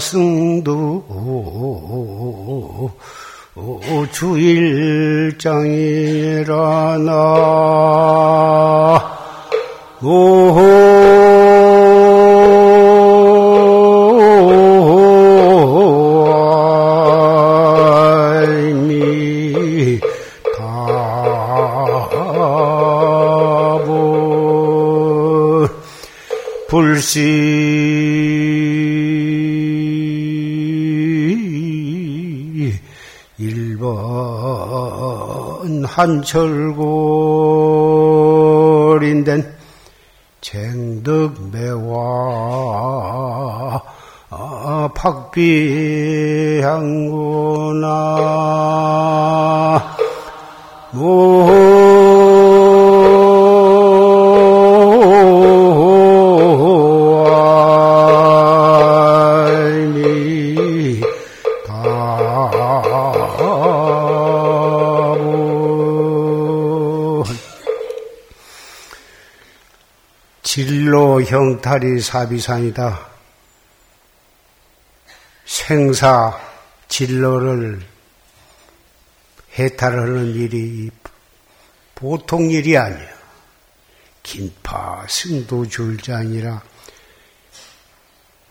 승도 0.02 1.05
주일장이 4.12 5.95
라 6.46 6.98
나. 6.98 7.16
불시 10.00 10.84
한철골인된 35.96 36.76
쟁덕매와 40.41 41.93
박비 44.93 45.40
형탈이 71.25 72.01
사비산이다. 72.01 73.07
생사 75.45 76.40
진로를 76.88 77.85
해탈하는 79.57 80.35
일이 80.35 80.90
보통 81.94 82.50
일이 82.51 82.78
아니야. 82.78 83.16
긴파 84.23 85.06
승도 85.07 85.67
줄자니라 85.67 86.62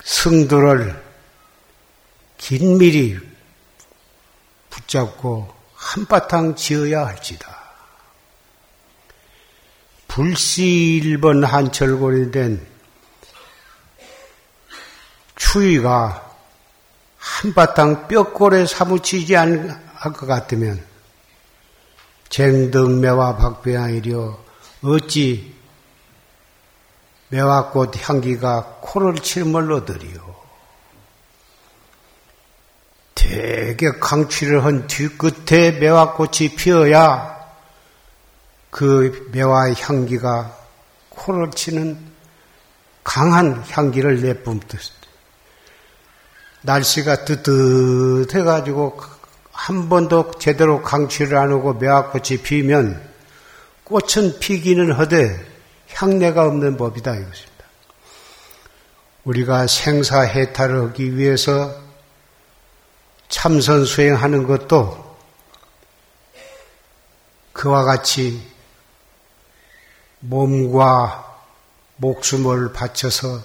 승도를 0.04 1.02
긴밀히 2.38 3.18
붙잡고 4.70 5.52
한바탕 5.74 6.54
지어야 6.54 7.06
할지다. 7.06 7.63
불시 10.14 11.00
일본 11.02 11.42
한철골이 11.42 12.30
된 12.30 12.64
추위가 15.34 16.32
한바탕 17.18 18.06
뼈골에 18.06 18.64
사무치지 18.66 19.36
않을 19.36 19.76
것 20.12 20.24
같으면 20.24 20.80
쟁덕매와 22.28 23.38
박배양이려 23.38 24.38
어찌 24.84 25.52
매화꽃 27.30 28.08
향기가 28.08 28.78
코를 28.82 29.16
칠물 29.16 29.72
얻으리요. 29.72 30.36
되게 33.16 33.90
강취를 33.98 34.64
한 34.64 34.86
뒤끝에 34.86 35.72
매화꽃이 35.72 36.54
피어야 36.56 37.33
그 38.74 39.28
매화의 39.30 39.76
향기가 39.78 40.58
코를 41.08 41.52
치는 41.52 41.96
강한 43.04 43.62
향기를 43.70 44.20
내뿜듯 44.20 44.80
날씨가 46.62 47.24
뜨뜻해가지고 47.24 49.00
한 49.52 49.88
번도 49.88 50.32
제대로 50.40 50.82
강취를 50.82 51.36
안 51.36 51.52
하고 51.52 51.74
매화꽃이 51.74 52.38
피면 52.42 53.00
꽃은 53.84 54.40
피기는 54.40 54.90
하되 54.90 55.46
향내가 55.92 56.44
없는 56.44 56.76
법이다 56.76 57.14
이것입니다. 57.14 57.64
우리가 59.22 59.68
생사해탈을 59.68 60.88
하기 60.88 61.16
위해서 61.16 61.72
참선 63.28 63.84
수행하는 63.84 64.48
것도 64.48 65.16
그와 67.52 67.84
같이 67.84 68.53
몸과 70.26 71.38
목숨을 71.96 72.72
바쳐서 72.72 73.40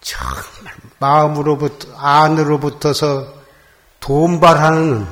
정말 0.00 0.74
마음으로부터 0.98 1.92
안으로부터서 1.96 3.34
돈발하는 4.00 5.06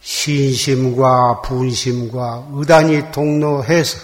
신심과 0.00 1.42
분심과 1.42 2.48
의단이 2.52 3.10
동로해서 3.12 3.98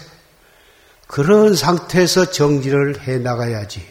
그런 1.07 1.55
상태에서 1.55 2.31
정지를 2.31 3.07
해 3.07 3.19
나가야지. 3.19 3.91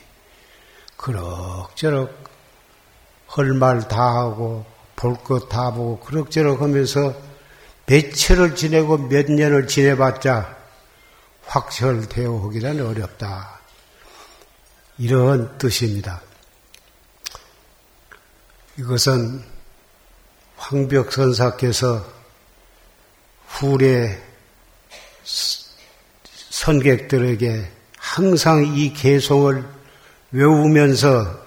그럭저럭 0.97 2.11
할말다 3.27 3.97
하고 3.97 4.65
볼 4.95 5.15
것 5.23 5.49
다 5.49 5.71
보고 5.71 5.99
그럭저럭 5.99 6.61
하면서 6.61 7.13
몇철을 7.91 8.55
지내고 8.55 8.97
몇 9.09 9.29
년을 9.29 9.67
지내봤자 9.67 10.57
확철되어 11.43 12.31
오기는 12.31 12.85
어렵다. 12.87 13.59
이런 14.97 15.57
뜻입니다. 15.57 16.21
이것은 18.77 19.43
황벽선사께서 20.55 22.05
후래 23.47 24.23
선객들에게 26.49 27.69
항상 27.97 28.73
이 28.73 28.93
개송을 28.93 29.65
외우면서 30.31 31.41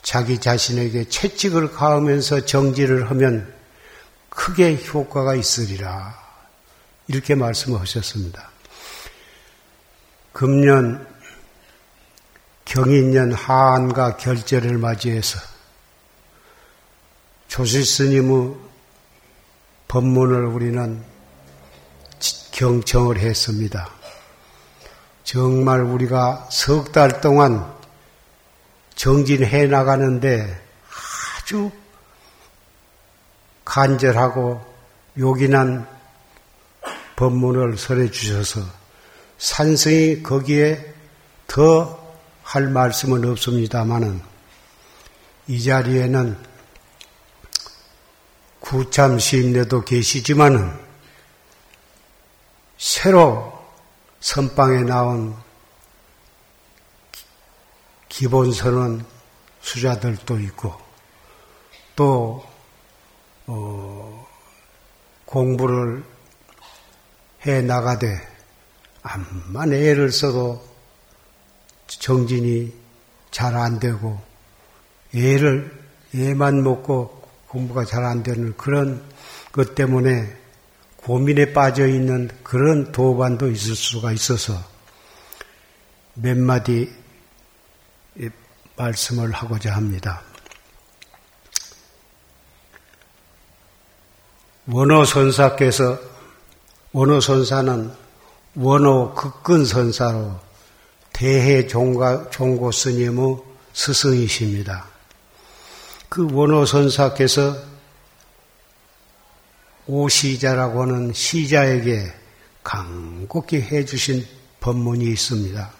자기 0.00 0.38
자신에게 0.38 1.08
채찍을 1.08 1.72
가하면서 1.72 2.44
정지를 2.44 3.10
하면 3.10 3.55
크게 4.36 4.76
효과가 4.86 5.34
있으리라. 5.34 6.14
이렇게 7.08 7.34
말씀하셨습니다. 7.34 8.50
금년 10.32 11.08
경인년 12.66 13.32
하한과 13.32 14.18
결제를 14.18 14.76
맞이해서 14.76 15.40
조실스님의 17.48 18.54
법문을 19.88 20.44
우리는 20.44 21.02
경청을 22.52 23.18
했습니다. 23.18 23.88
정말 25.24 25.80
우리가 25.80 26.48
석 26.50 26.92
달 26.92 27.20
동안 27.20 27.74
정진해 28.96 29.66
나가는데 29.66 30.62
아주 31.38 31.70
간절하고 33.66 34.64
요긴한 35.18 35.86
법문을 37.16 37.76
설해 37.76 38.10
주셔서 38.10 38.62
산성이 39.36 40.22
거기에 40.22 40.94
더 41.46 42.06
할 42.46 42.68
말씀은 42.68 43.24
없습니다마는 43.24 44.22
이 45.48 45.62
자리에는 45.64 46.38
구참 48.60 49.18
시임내도 49.18 49.84
계시지만은 49.84 50.72
새로 52.78 53.52
선방에 54.20 54.84
나온 54.84 55.36
기본선언 58.08 59.04
수자들도 59.60 60.38
있고 60.38 60.80
또 61.96 62.46
어, 63.46 64.26
공부를 65.24 66.04
해 67.46 67.62
나가되 67.62 68.20
암만 69.02 69.72
애를 69.72 70.10
써도 70.10 70.64
정진이 71.86 72.72
잘 73.30 73.54
안 73.54 73.78
되고 73.78 74.20
애를 75.14 75.70
애만 76.14 76.62
먹고 76.62 77.22
공부가 77.48 77.84
잘 77.84 78.04
안 78.04 78.22
되는 78.22 78.56
그런 78.56 79.04
것 79.52 79.74
때문에 79.74 80.36
고민에 80.96 81.52
빠져 81.52 81.86
있는 81.86 82.28
그런 82.42 82.90
도반도 82.90 83.50
있을 83.50 83.76
수가 83.76 84.12
있어서 84.12 84.60
몇 86.14 86.36
마디 86.36 86.92
말씀을 88.76 89.30
하고자 89.32 89.74
합니다. 89.74 90.22
원호 94.68 95.04
선사께서 95.04 95.96
원호 96.92 97.20
선사는 97.20 97.92
원호 98.56 99.14
극근 99.14 99.64
선사로 99.64 100.40
대해 101.12 101.68
종가, 101.68 102.30
종고 102.30 102.72
스님의 102.72 103.36
스승이십니다. 103.72 104.86
그 106.08 106.26
원호 106.32 106.66
선사께서 106.66 107.56
오시자라고 109.86 110.82
하는 110.82 111.12
시자에게 111.12 112.12
강곡히 112.64 113.60
해주신 113.60 114.26
법문이 114.58 115.04
있습니다. 115.04 115.70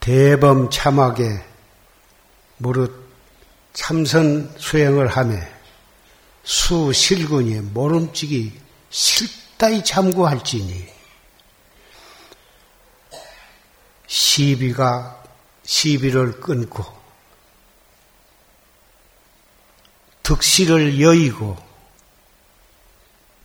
대범 0.00 0.70
참하게 0.70 1.40
무릇 2.56 2.92
참선 3.74 4.52
수행을 4.56 5.06
하며 5.06 5.36
수실근이 6.42 7.60
모름지기 7.60 8.52
실다이 8.90 9.84
참고할지니 9.84 10.86
시비가 14.06 15.22
시비를 15.64 16.40
끊고 16.40 16.84
득실을 20.22 21.00
여의고 21.00 21.56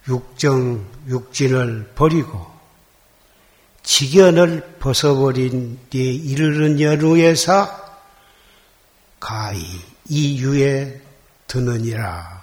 육정 0.07 0.85
육진을 1.07 1.93
버리고 1.95 2.53
직연을 3.83 4.77
벗어버린 4.79 5.79
뒤에 5.89 6.11
이르는 6.13 6.79
연후에서 6.79 7.83
가히 9.19 9.63
이 10.09 10.39
유에 10.39 11.01
드느니라. 11.47 12.42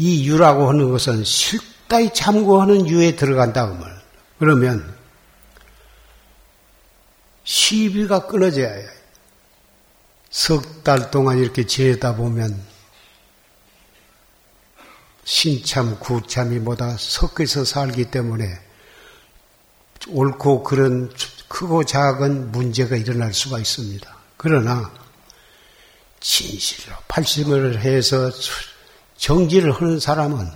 이 0.00 0.28
유라고 0.28 0.68
하는 0.68 0.90
것은 0.92 1.24
실다이 1.24 2.14
참고하는 2.14 2.86
유에 2.88 3.16
들어간다 3.16 3.68
그 3.68 3.74
말. 3.74 4.00
그러면 4.38 4.96
시비가 7.42 8.26
끊어져야 8.28 8.70
해. 8.70 8.86
석 10.30 10.84
달 10.84 11.10
동안 11.10 11.38
이렇게 11.38 11.66
지내다 11.66 12.14
보면 12.14 12.58
신참, 15.24 15.98
구참이 15.98 16.60
뭐다 16.60 16.96
섞여서 16.96 17.64
살기 17.64 18.06
때문에 18.06 18.46
옳고 20.08 20.62
그런 20.62 21.12
크고 21.48 21.84
작은 21.84 22.52
문제가 22.52 22.96
일어날 22.96 23.34
수가 23.34 23.58
있습니다. 23.58 24.16
그러나 24.36 24.90
진실로 26.20 26.94
팔심을 27.08 27.80
해서 27.80 28.30
정지를 29.18 29.72
하는 29.72 30.00
사람은 30.00 30.50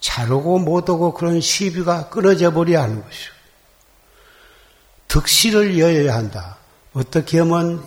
자르고 0.00 0.60
못하고 0.60 1.12
그런 1.12 1.40
시비가 1.40 2.08
끊어져 2.08 2.52
버려야 2.52 2.84
하는 2.84 3.02
것이요. 3.02 3.30
득실을 5.08 5.78
여어야 5.78 6.14
한다. 6.14 6.56
어떻게 6.92 7.40
하면 7.40 7.84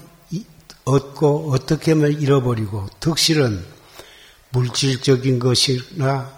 얻고 0.84 1.52
어떻게 1.54 1.92
하면 1.92 2.12
잃어버리고 2.22 2.88
득실은 3.00 3.64
물질적인 4.50 5.40
것이나 5.40 6.32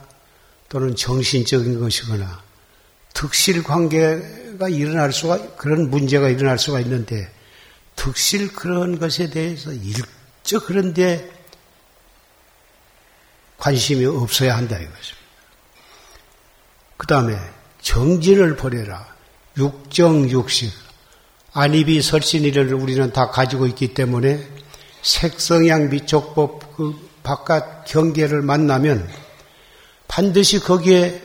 또는 0.70 0.96
정신적인 0.96 1.80
것이거나 1.80 2.42
득실 3.14 3.64
관계가 3.64 4.70
일어날 4.70 5.12
수가 5.12 5.56
그런 5.56 5.90
문제가 5.90 6.30
일어날 6.30 6.60
수가 6.60 6.82
있는데 6.82 7.32
득실 7.96 8.54
그런 8.54 9.00
것에 9.00 9.30
대해서 9.30 9.72
일적 9.72 10.66
그런데 10.66 11.32
관심이 13.64 14.06
없어야 14.06 14.58
한다 14.58 14.76
이것입니다. 14.76 15.24
그 16.98 17.08
다음에 17.08 17.40
정진을 17.82 18.58
버려라. 18.58 19.08
육정육식. 19.56 20.70
안입이 21.54 22.02
설신이를 22.02 22.74
우리는 22.74 23.14
다 23.14 23.30
가지고 23.30 23.66
있기 23.68 23.94
때문에 23.94 24.46
색성향 25.02 25.92
미촉법 25.92 26.76
그 26.76 27.10
바깥 27.24 27.86
경계를 27.86 28.42
만나면 28.42 29.10
반드시 30.10 30.60
거기에 30.60 31.24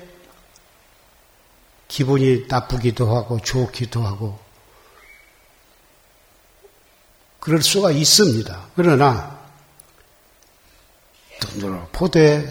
기분이 1.88 2.44
나쁘기도 2.46 3.16
하고 3.16 3.40
좋기도 3.40 4.02
하고 4.02 4.38
그럴 7.40 7.62
수가 7.62 7.90
있습니다. 7.90 8.68
그러나 8.76 9.37
포대 11.92 12.44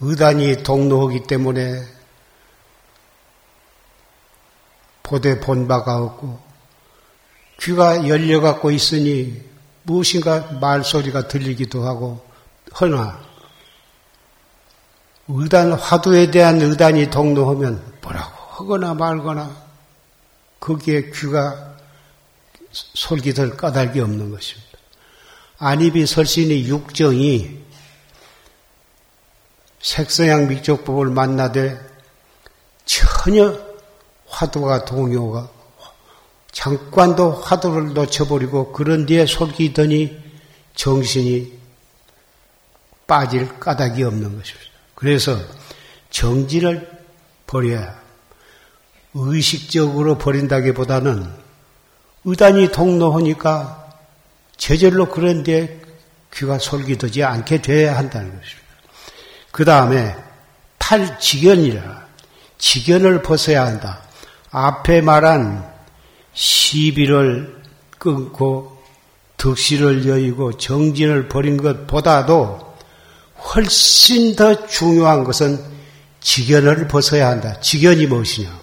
의단이 0.00 0.62
동로하기 0.62 1.24
때문에 1.24 1.82
포대 5.02 5.40
본바가 5.40 5.98
없고 5.98 6.40
귀가 7.60 8.08
열려갖고 8.08 8.70
있으니 8.70 9.42
무엇인가 9.84 10.58
말소리가 10.60 11.28
들리기도 11.28 11.84
하고 11.86 12.24
허나 12.80 13.20
의단 15.28 15.72
화두에 15.72 16.30
대한 16.30 16.60
의단이 16.60 17.10
동로하면 17.10 17.98
뭐라고 18.02 18.36
하거나 18.50 18.94
말거나 18.94 19.54
거기에 20.60 21.10
귀가 21.10 21.76
솔깃할 22.70 23.56
까닭이 23.56 24.00
없는 24.00 24.30
것입니다. 24.30 24.70
안입이 25.58 26.06
설신이 26.06 26.66
육정이 26.68 27.62
색서양 29.82 30.48
미적법을 30.48 31.10
만나되 31.10 31.78
전혀 32.84 33.58
화두가 34.26 34.84
동요가 34.84 35.50
잠깐도 36.52 37.32
화두를 37.32 37.92
놓쳐버리고 37.94 38.72
그런 38.72 39.06
뒤에 39.06 39.26
솔기더니 39.26 40.16
정신이 40.74 41.60
빠질 43.06 43.58
까닭이 43.58 44.02
없는 44.04 44.38
것입니다. 44.38 44.70
그래서 44.94 45.38
정지를 46.10 46.88
버려야 47.46 48.00
의식적으로 49.14 50.16
버린다기보다는 50.18 51.28
의단이 52.24 52.70
동로하니까 52.70 53.98
제절로 54.56 55.08
그런데 55.10 55.82
귀가 56.32 56.58
솔깃하지 56.58 57.24
않게 57.24 57.62
돼야 57.62 57.96
한다는 57.96 58.38
것입니다. 58.38 58.61
그 59.52 59.64
다음에 59.64 60.16
탈직연이라 60.78 62.06
직연을 62.58 63.22
벗어야 63.22 63.64
한다. 63.64 64.02
앞에 64.50 65.00
말한 65.00 65.70
시비를 66.32 67.62
끊고 67.98 68.82
득실을 69.36 70.06
여의고 70.06 70.56
정진을 70.56 71.28
버린 71.28 71.56
것보다도 71.56 72.76
훨씬 73.38 74.36
더 74.36 74.66
중요한 74.66 75.24
것은 75.24 75.62
직연을 76.20 76.88
벗어야 76.88 77.28
한다. 77.28 77.60
직연이 77.60 78.06
무엇이냐? 78.06 78.60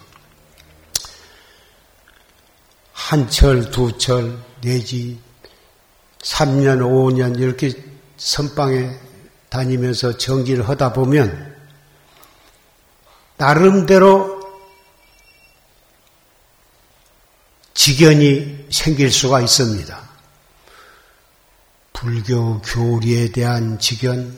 한 2.94 3.30
철, 3.30 3.70
두 3.72 3.98
철, 3.98 4.38
내지 4.62 5.20
3년, 6.22 6.80
5년 6.80 7.40
이렇게 7.40 7.74
선방에 8.18 9.09
다니면서 9.50 10.18
정기를 10.18 10.68
하다 10.68 10.94
보면 10.94 11.58
나름대로 13.38 14.40
직연이 17.74 18.68
생길 18.70 19.12
수가 19.12 19.42
있습니다. 19.42 20.10
불교 21.94 22.62
교리에 22.62 23.32
대한 23.32 23.80
직연, 23.80 24.38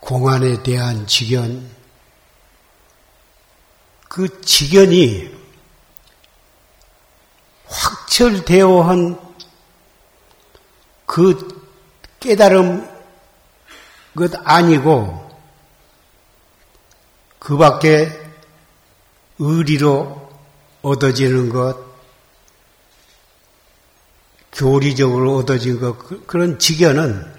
공안에 0.00 0.62
대한 0.62 1.06
직연, 1.06 1.70
그 4.08 4.40
직연이 4.42 5.30
확철되어 7.66 8.82
한 8.82 9.26
그 11.06 11.65
깨달음 12.26 12.84
것 14.16 14.32
아니고 14.42 15.30
그 17.38 17.56
밖에 17.56 18.10
의리로 19.38 20.28
얻어지는 20.82 21.50
것, 21.50 21.78
교리적으로 24.52 25.36
얻어진 25.36 25.78
것, 25.78 25.96
그, 25.98 26.26
그런 26.26 26.58
직연은 26.58 27.32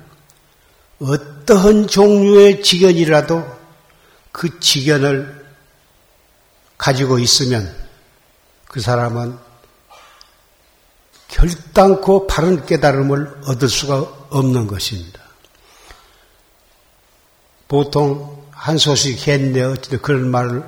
어떠한 0.99 1.87
종류의 1.87 2.63
직연이라도 2.63 3.45
그 4.31 4.57
직연을 4.61 5.45
가지고 6.77 7.19
있으면 7.19 7.75
그 8.69 8.79
사람은 8.79 9.37
결단코 11.27 12.27
바른 12.27 12.65
깨달음을 12.65 13.41
얻을 13.47 13.67
수가 13.67 14.16
없는 14.29 14.67
것입니다. 14.67 15.21
보통 17.67 18.45
한 18.51 18.77
소식 18.77 19.27
했네 19.27 19.61
어찌든 19.61 20.01
그런 20.01 20.29
말을 20.29 20.63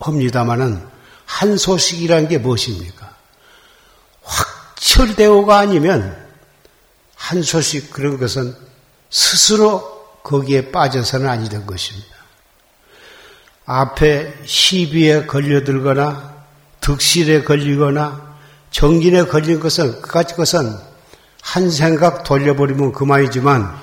합니다마는 0.00 0.86
한 1.24 1.56
소식이라는 1.56 2.28
게 2.28 2.38
무엇입니까? 2.38 3.16
확철대오가 4.22 5.58
아니면 5.58 6.16
한 7.14 7.42
소식 7.42 7.90
그런 7.90 8.18
것은 8.18 8.54
스스로 9.08 10.20
거기에 10.22 10.70
빠져서는 10.70 11.28
아니던 11.28 11.66
것입니다. 11.66 12.12
앞에 13.64 14.34
시비에 14.44 15.26
걸려들거나 15.26 16.44
득실에 16.80 17.44
걸리거나 17.44 18.36
정진에 18.70 19.24
걸린 19.26 19.60
것은 19.60 20.02
그까지 20.02 20.34
것은 20.34 20.91
한 21.42 21.70
생각 21.70 22.22
돌려버리면 22.22 22.92
그만이지만 22.92 23.76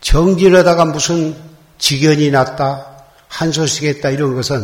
정진하다가 0.00 0.84
무슨 0.86 1.34
직연이 1.78 2.30
났다 2.30 2.86
한 3.28 3.52
소식이 3.52 3.88
했다 3.88 4.10
이런 4.10 4.34
것은 4.34 4.60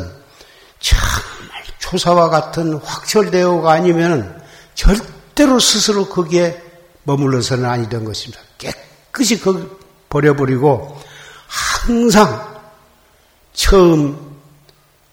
정말 0.80 1.64
조사와 1.78 2.28
같은 2.28 2.74
확철대오가 2.74 3.72
아니면 3.72 4.42
절대로 4.74 5.58
스스로 5.58 6.08
거기에 6.08 6.60
머물러서는 7.04 7.64
아니던 7.64 8.04
것입니다. 8.04 8.42
깨끗이 8.58 9.40
거기 9.40 9.66
버려버리고 10.08 11.00
항상 11.46 12.60
처음 13.52 14.36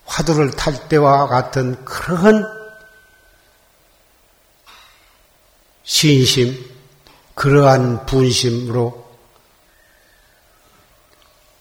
화두를 0.05 0.51
탈 0.51 0.89
때와 0.89 1.27
같은 1.27 1.83
그런 1.85 2.45
신심, 5.83 6.76
그러한 7.37 8.07
분심으로 8.07 9.05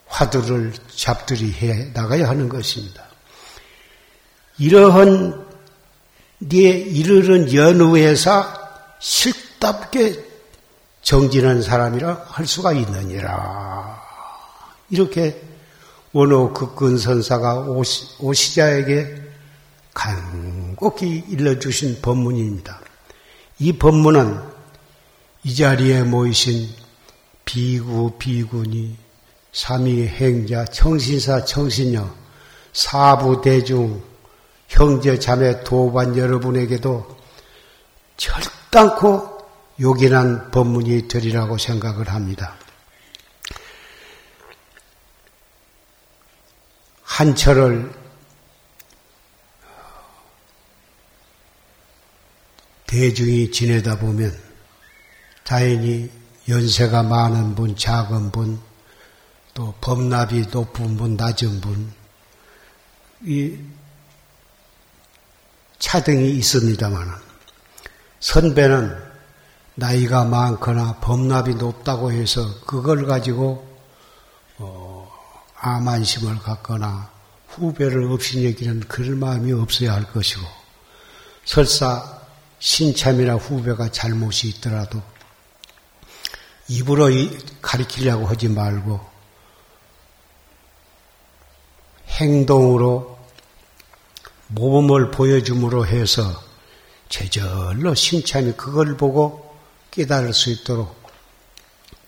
화두를 0.07 0.73
잡들이 0.97 1.53
해 1.53 1.91
나가야 1.93 2.29
하는 2.29 2.49
것입니다. 2.49 3.05
이러한 4.59 5.47
네 6.39 6.61
이르는 6.61 7.53
연후에서 7.53 8.47
실답게 8.99 10.25
정진한 11.03 11.61
사람이라 11.61 12.25
할 12.27 12.47
수가 12.47 12.73
있느니라. 12.73 14.03
이렇게 14.89 15.43
원호 16.13 16.55
극근선사가 16.55 17.61
오시, 17.61 18.07
오시자에게 18.21 19.25
간곡히 19.93 21.25
일러주신 21.29 22.01
법문입니다. 22.01 22.81
이 23.59 23.75
법문은 23.75 24.56
이 25.47 25.55
자리에 25.55 26.03
모이신 26.03 26.69
비구, 27.45 28.19
비구니, 28.19 28.97
삼위 29.53 30.09
행자, 30.09 30.65
청신사, 30.65 31.45
청신녀, 31.45 32.13
사부 32.73 33.43
대중, 33.43 34.03
형제, 34.67 35.17
자매, 35.21 35.63
도반 35.63 36.19
여러분에게도 36.19 37.17
절단코 38.17 39.39
요긴한 39.79 40.51
법문이 40.51 41.07
되리라고 41.07 41.59
생각을 41.59 42.09
합니다. 42.09 42.57
한철을 47.05 47.93
대중이 52.89 53.53
지내다 53.53 54.01
보면 54.01 54.46
자연히 55.47 56.11
연세가 56.49 57.05
많은 57.05 57.55
분, 57.55 57.77
작은 57.77 58.33
분, 58.33 58.61
또 59.55 59.73
법납이 59.81 60.47
높은 60.51 60.97
분, 60.97 61.17
낮은 61.17 61.61
분, 61.61 61.93
이 63.25 63.57
차등이 65.79 66.33
있습니다만 66.33 67.09
선배는 68.19 68.97
나이가 69.77 70.25
많거나 70.25 70.97
법납이 70.97 71.55
높다고 71.55 72.11
해서 72.11 72.61
그걸 72.67 73.07
가지고 73.07 73.65
어, 74.59 75.09
암안심을 75.61 76.41
갖거나 76.41 77.09
후배를 77.51 78.11
없인 78.11 78.43
얘기는 78.43 78.81
그럴 78.81 79.15
마음이 79.15 79.53
없어야 79.53 79.93
할 79.93 80.11
것이고 80.13 80.45
설사 81.45 82.21
신참이나 82.59 83.35
후배가 83.37 83.93
잘못이 83.93 84.49
있더라도 84.49 85.01
입으로 86.69 87.09
가리키려고 87.63 88.27
하지 88.27 88.49
말고 88.49 89.01
행동으로 92.09 93.19
모범을 94.49 95.11
보여줌으로 95.11 95.87
해서 95.87 96.43
제절로 97.09 97.95
신참이 97.95 98.53
그걸 98.53 98.97
보고 98.97 99.57
깨달을 99.91 100.33
수 100.33 100.51
있도록 100.51 100.95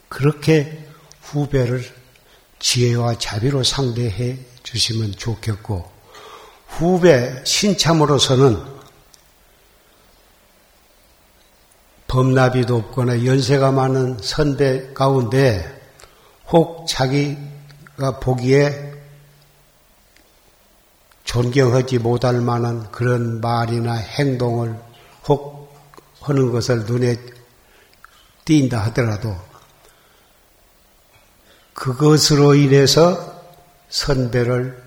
그렇게 0.08 0.86
후배를 1.22 1.84
지혜와 2.58 3.18
자비로 3.18 3.62
상대해 3.62 4.38
주시면 4.62 5.16
좋겠고 5.16 5.90
후배 6.66 7.42
신참으로서는 7.44 8.77
범납이도 12.08 12.74
없거나 12.74 13.24
연세가 13.26 13.70
많은 13.70 14.18
선배 14.22 14.92
가운데 14.94 15.78
혹 16.48 16.86
자기가 16.88 18.18
보기에 18.20 18.94
존경하지 21.24 21.98
못할 21.98 22.40
만한 22.40 22.90
그런 22.90 23.42
말이나 23.42 23.92
행동을 23.92 24.74
혹 25.28 25.70
하는 26.22 26.50
것을 26.50 26.86
눈에 26.86 27.16
띈다 28.46 28.78
하더라도 28.86 29.36
그것으로 31.74 32.54
인해서 32.54 33.38
선배를 33.90 34.82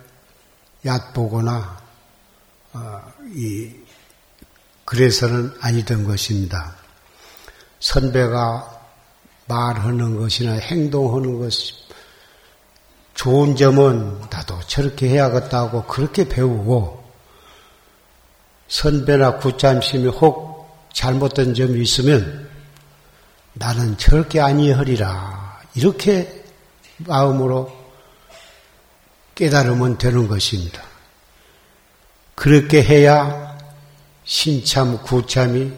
얕보거나 0.84 1.82
어, 2.74 3.01
이 3.36 3.72
그래서는 4.86 5.54
아니던 5.62 6.04
것입니다. 6.06 6.81
선배가 7.82 8.80
말하는 9.48 10.18
것이나 10.18 10.54
행동하는 10.54 11.40
것이 11.40 11.74
좋은 13.16 13.56
점은 13.56 14.22
나도 14.30 14.62
저렇게 14.68 15.10
해야겠다고 15.10 15.84
그렇게 15.84 16.28
배우고 16.30 17.04
선배나 18.70 19.38
구참심이 19.38 20.08
혹 20.08 20.88
잘못된 20.94 21.54
점이 21.54 21.82
있으면 21.82 22.50
나는 23.54 23.98
저렇게 23.98 24.40
아니하리라 24.40 25.60
이렇게 25.76 26.46
마음으로 26.98 27.76
깨달으면 29.36 29.98
되는 29.98 30.28
것입니다. 30.28 30.82
그렇게 32.36 32.82
해야 32.82 33.58
신참 34.24 35.02
구참이 35.04 35.74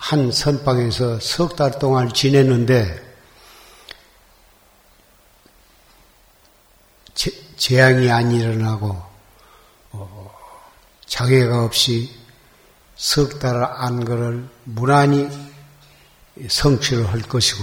한 0.00 0.32
선방에서 0.32 1.20
석 1.20 1.56
달 1.56 1.78
동안 1.78 2.10
지냈는데 2.12 3.10
재, 7.14 7.30
재앙이 7.56 8.10
안 8.10 8.32
일어나고 8.32 8.96
어, 9.92 10.34
장애가 11.06 11.64
없이 11.64 12.10
석 12.96 13.38
달 13.38 13.62
안 13.62 14.04
거를 14.04 14.48
무난히 14.64 15.28
성취를 16.48 17.06
할 17.12 17.20
것이고 17.20 17.62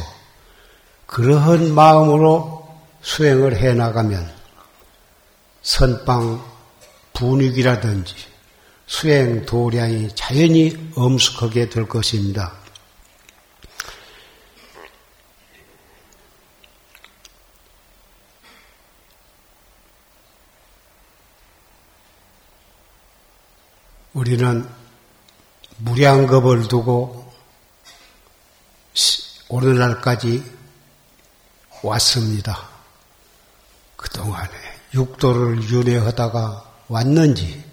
그러한 1.08 1.74
마음으로 1.74 2.68
수행을 3.02 3.58
해 3.58 3.74
나가면 3.74 4.32
선방 5.64 6.44
분위기라든지 7.14 8.16
수행 8.88 9.46
도량이 9.46 10.16
자연히 10.16 10.92
엄숙하게 10.96 11.70
될 11.70 11.88
것입니다. 11.88 12.54
우리는 24.14 24.68
무량겁을 25.78 26.68
두고 26.70 27.32
오늘날까지 29.50 30.44
왔습니다. 31.84 32.68
그동안에 33.96 34.50
육도를 34.94 35.62
윤회하다가 35.64 36.64
왔는지 36.88 37.67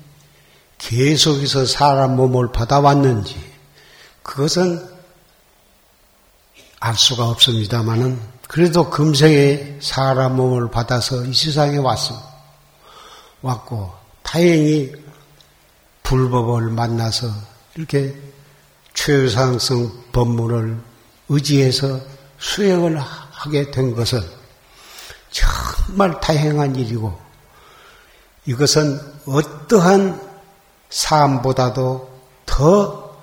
계속해서 0.78 1.66
사람 1.66 2.16
몸을 2.16 2.52
받아왔는지, 2.52 3.36
그것은 4.22 4.86
알 6.80 6.94
수가 6.94 7.28
없습니다만은, 7.28 8.20
그래도 8.48 8.90
금생에 8.90 9.78
사람 9.80 10.36
몸을 10.36 10.70
받아서 10.70 11.24
이 11.24 11.32
세상에 11.32 11.78
왔습니다. 11.78 12.26
왔고, 13.42 13.92
다행히 14.22 14.92
불법을 16.02 16.70
만나서 16.70 17.28
이렇게 17.74 18.14
최상승 18.94 19.90
법문을 20.12 20.80
의지해서 21.28 22.00
수행을 22.38 22.98
하게 22.98 23.70
된 23.70 23.94
것은 23.94 24.22
정말 25.30 26.20
다행한 26.20 26.76
일이고 26.76 27.18
이것은 28.46 29.00
어떠한 29.26 30.33
삶보다도 30.94 32.08
더 32.46 33.16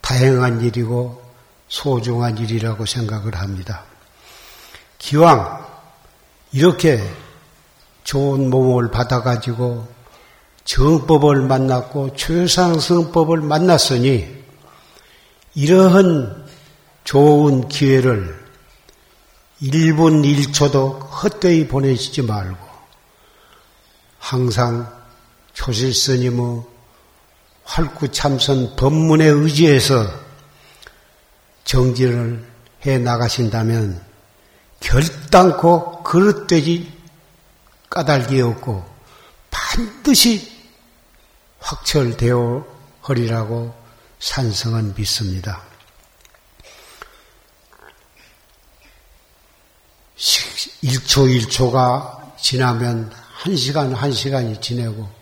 다행한 0.00 0.60
일이고 0.60 1.22
소중한 1.68 2.36
일이라고 2.36 2.84
생각을 2.84 3.36
합니다. 3.36 3.84
기왕 4.98 5.64
이렇게 6.50 7.00
좋은 8.02 8.50
몸을 8.50 8.90
받아가지고 8.90 9.86
정법을 10.64 11.42
만났고 11.42 12.16
최상승법을 12.16 13.40
만났으니 13.40 14.44
이러한 15.54 16.48
좋은 17.04 17.68
기회를 17.68 18.36
1분 19.62 20.24
1초도 20.24 21.08
헛되이 21.22 21.68
보내시지 21.68 22.22
말고 22.22 22.58
항상 24.18 24.97
초실 25.58 25.92
스님의 25.92 26.62
활구참선 27.64 28.76
법문에 28.76 29.26
의지해서 29.26 30.08
정진을 31.64 32.48
해 32.86 32.98
나가신다면 32.98 34.00
결단코 34.78 36.04
그릇되지 36.04 36.96
까닭이 37.90 38.40
없고 38.40 38.88
반드시 39.50 40.48
확철되어 41.58 42.64
허리라고 43.08 43.74
산성은 44.20 44.94
믿습니다. 44.94 45.64
1초 50.84 51.48
1초가 51.48 52.38
지나면 52.40 53.12
1시간 53.42 53.96
1시간이 53.96 54.62
지내고 54.62 55.17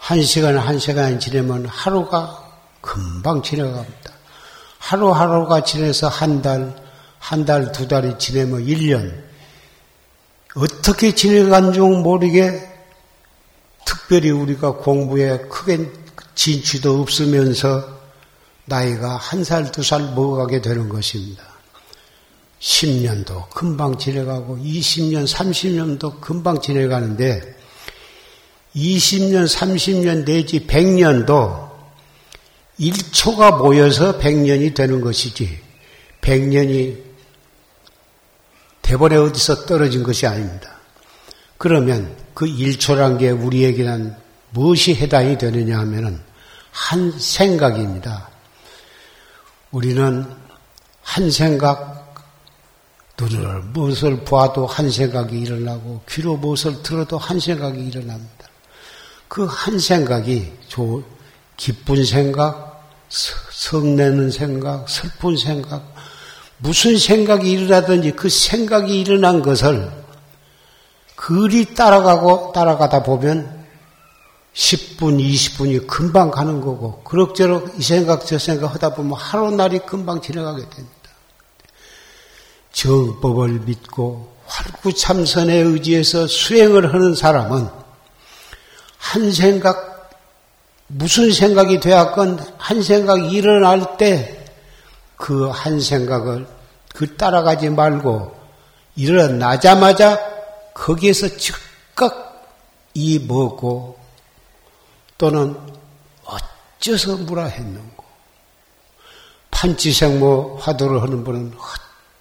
1시간 0.00 0.60
1시간이 0.62 1.20
지내면 1.20 1.66
하루가 1.66 2.44
금방 2.80 3.42
지나갑니다. 3.42 4.12
하루하루가 4.78 5.62
지내서 5.64 6.08
한 6.08 6.40
달, 6.40 6.74
한 7.18 7.44
달, 7.44 7.72
두 7.72 7.86
달이 7.86 8.18
지내면 8.18 8.64
1년. 8.64 9.12
어떻게 10.54 11.14
지내간 11.14 11.72
줄 11.72 11.82
모르게 12.00 12.66
특별히 13.84 14.30
우리가 14.30 14.72
공부에 14.76 15.38
크게 15.48 15.90
진취도 16.34 17.00
없으면서 17.00 17.98
나이가 18.64 19.16
한 19.16 19.44
살, 19.44 19.70
두 19.72 19.82
살 19.82 20.02
먹어가게 20.14 20.60
되는 20.60 20.88
것입니다. 20.88 21.42
10년도 22.60 23.50
금방 23.50 23.98
지내가고 23.98 24.58
20년, 24.58 25.26
30년도 25.26 26.20
금방 26.20 26.60
지내가는데 26.60 27.56
20년, 28.74 29.46
30년 29.46 30.24
내지 30.24 30.66
100년도 30.66 31.68
1초가 32.78 33.58
모여서 33.58 34.18
100년이 34.18 34.74
되는 34.74 35.00
것이지 35.00 35.60
100년이 36.20 37.02
대본에 38.82 39.16
어디서 39.16 39.66
떨어진 39.66 40.02
것이 40.02 40.26
아닙니다. 40.26 40.78
그러면 41.58 42.16
그 42.34 42.46
1초란 42.46 43.18
게 43.18 43.30
우리에게는 43.30 44.14
무엇이 44.50 44.94
해당이 44.94 45.38
되느냐 45.38 45.78
하면은 45.80 46.20
한 46.70 47.12
생각입니다. 47.18 48.28
우리는 49.70 50.24
한 51.02 51.30
생각, 51.30 52.14
눈을 53.20 53.62
무엇을 53.72 54.24
보아도 54.24 54.66
한 54.66 54.90
생각이 54.90 55.38
일어나고 55.38 56.02
귀로 56.08 56.36
무엇을 56.36 56.82
들어도 56.82 57.18
한 57.18 57.40
생각이 57.40 57.80
일어납니다. 57.80 58.37
그 59.28 59.46
한 59.46 59.78
생각이 59.78 60.52
조, 60.68 61.02
기쁜 61.56 62.04
생각, 62.04 62.82
성내는 63.08 64.30
생각, 64.30 64.88
슬픈 64.88 65.36
생각, 65.36 65.94
무슨 66.58 66.98
생각이 66.98 67.50
일어나든지 67.50 68.12
그 68.12 68.28
생각이 68.28 69.00
일어난 69.00 69.42
것을 69.42 69.90
그리 71.14 71.74
따라가고 71.74 72.52
따라가다 72.52 73.02
보면 73.02 73.58
10분, 74.54 75.20
20분이 75.20 75.86
금방 75.86 76.30
가는 76.30 76.60
거고, 76.60 77.02
그럭저럭 77.04 77.78
이 77.78 77.82
생각, 77.82 78.26
저 78.26 78.38
생각 78.38 78.74
하다 78.74 78.94
보면 78.94 79.12
하루, 79.16 79.50
날이 79.50 79.78
금방 79.80 80.20
지나가게 80.20 80.62
됩니다. 80.68 80.98
정법을 82.72 83.60
믿고 83.60 84.32
활구참선에 84.46 85.54
의지해서 85.54 86.26
수행을 86.26 86.92
하는 86.92 87.14
사람은 87.14 87.68
한 88.98 89.32
생각, 89.32 90.10
무슨 90.88 91.32
생각이 91.32 91.80
되었건 91.80 92.54
한 92.58 92.82
생각이 92.82 93.30
일어날 93.30 93.96
때 93.96 94.38
그 95.18 95.50
한 95.50 95.80
생각을 95.80 96.46
그 96.94 97.16
따라가지 97.16 97.68
말고 97.70 98.34
일어나자마자 98.96 100.18
거기에서 100.72 101.36
즉각 101.36 102.46
이 102.94 103.18
먹고 103.18 103.98
또는 105.18 105.56
어째서 106.24 107.16
무라 107.18 107.44
했는고 107.46 108.04
판치생모 109.50 110.58
화두를 110.60 111.02
하는 111.02 111.24
분은 111.24 111.52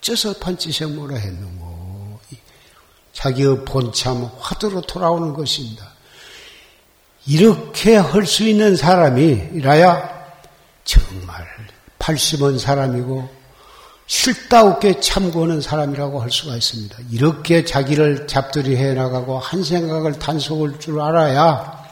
어째서 0.02 0.34
판치생모라 0.40 1.16
했는고 1.16 2.20
자기의 3.13 3.63
본참 3.66 4.30
화두로 4.40 4.82
돌아오는 4.82 5.34
것입니다. 5.34 5.92
이렇게 7.28 7.96
할 7.98 8.26
수 8.26 8.44
있는 8.44 8.76
사람이라야 8.76 10.18
정말 10.86 11.46
80원 12.00 12.58
사람이고 12.58 13.30
실다없게 14.08 15.02
참고하는 15.02 15.60
사람이라고 15.60 16.22
할 16.22 16.32
수가 16.32 16.56
있습니다. 16.56 16.98
이렇게 17.12 17.66
자기를 17.66 18.28
잡들이 18.28 18.78
해나가고 18.78 19.38
한 19.38 19.63
생각을 19.63 20.18
단속할 20.18 20.80
줄 20.80 21.02
알아야 21.02 21.86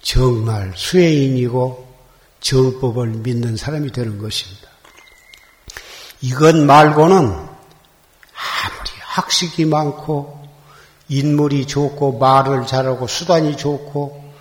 정말 0.00 0.72
수혜인이고 0.76 1.92
정법을 2.40 3.08
믿는 3.08 3.56
사람이 3.56 3.90
되는 3.90 4.18
것입니다. 4.18 4.68
이것 6.20 6.54
말고는 6.54 7.16
아무리 7.24 8.90
학식이 9.00 9.64
많고 9.64 10.41
인물이 11.08 11.66
좋고 11.66 12.18
말을 12.18 12.66
잘하고 12.66 13.06
수단이 13.06 13.56
좋고 13.56 14.32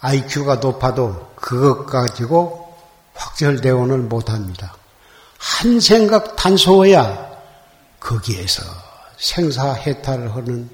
IQ가 0.00 0.56
높아도 0.56 1.30
그것 1.36 1.86
가지고 1.86 2.74
확철대원을 3.14 3.98
못합니다. 3.98 4.74
한 5.38 5.80
생각 5.80 6.36
단소해야 6.36 7.26
거기에서 7.98 8.62
생사해탈을 9.16 10.34
하는 10.34 10.70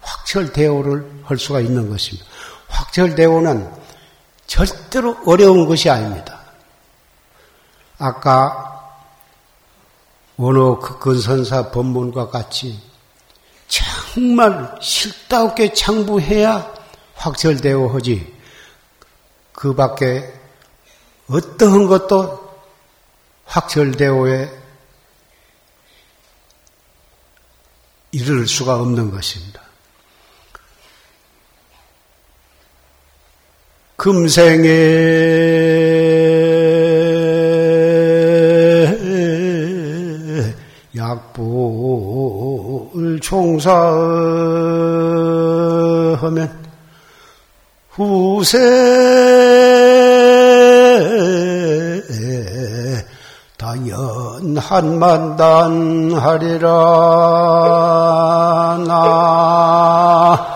확철대오를 0.00 1.22
할 1.24 1.38
수가 1.38 1.60
있는 1.60 1.88
것입니다. 1.88 2.28
확철대오는 2.68 3.70
절대로 4.46 5.16
어려운 5.26 5.66
것이 5.66 5.88
아닙니다. 5.88 6.40
아까 7.98 8.74
원어 10.36 10.78
극근선사 10.80 11.70
법문과 11.70 12.28
같이 12.28 12.80
정말 14.14 14.78
실다없게 14.80 15.72
창부해야 15.72 16.72
확철되어 17.16 17.88
하지 17.88 18.32
그 19.52 19.74
밖에 19.74 20.32
어떠한 21.28 21.88
것도 21.88 22.48
확철되어에 23.44 24.48
이를 28.12 28.46
수가 28.46 28.76
없는 28.76 29.10
것입니다. 29.10 29.60
금생에 33.96 34.68
약 40.96 41.32
불 42.94 43.18
총사하면 43.18 43.68
후세 47.90 48.56
다연 53.58 54.56
한 54.56 54.98
만단 55.00 56.12
하리라 56.12 56.68
나 58.86 60.46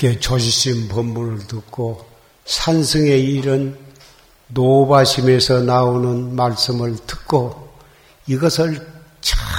이렇게 0.00 0.18
조지심 0.18 0.88
법문을 0.88 1.46
듣고 1.46 2.08
산승의 2.46 3.22
일은 3.22 3.78
노바심에서 4.48 5.60
나오는 5.60 6.34
말씀을 6.34 6.96
듣고 7.06 7.68
이것을 8.26 8.74
정말 9.20 9.54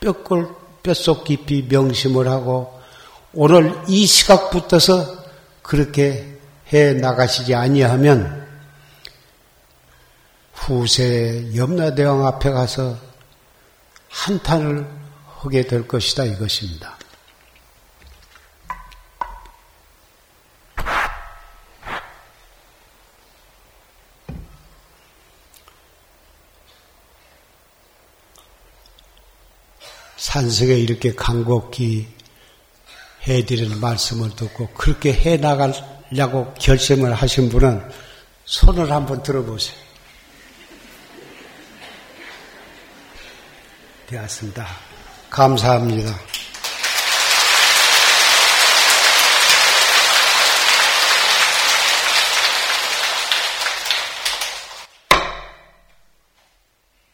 뼈골, 0.00 0.48
뼛속 0.82 1.24
깊이 1.24 1.66
명심을 1.68 2.28
하고 2.28 2.80
오늘 3.34 3.78
이 3.88 4.06
시각부터서 4.06 5.24
그렇게 5.60 6.38
해 6.72 6.94
나가시지 6.94 7.54
아니하면 7.54 8.46
후세 10.54 11.54
염라대왕 11.54 12.26
앞에 12.26 12.50
가서 12.52 12.96
한탄을 14.08 14.88
하게 15.40 15.66
될 15.66 15.86
것이다 15.86 16.24
이것입니다. 16.24 16.97
산석에 30.38 30.78
이렇게 30.78 31.12
간곡히 31.14 32.06
해드리는 33.26 33.80
말씀을 33.80 34.30
듣고 34.36 34.68
그렇게 34.68 35.12
해 35.12 35.36
나가려고 35.36 36.54
결심을 36.54 37.12
하신 37.12 37.48
분은 37.48 37.82
손을 38.44 38.88
한번 38.90 39.20
들어보세요. 39.22 39.76
되었습니다. 44.06 44.66
감사합니다. 45.28 46.14